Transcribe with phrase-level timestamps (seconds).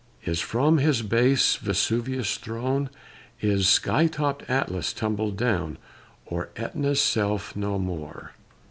[0.23, 2.89] Is from his base Vesuvius thrown,
[3.39, 5.77] Is sky topt Atlas tumbled down,
[6.25, 8.31] Or Etna's self no more!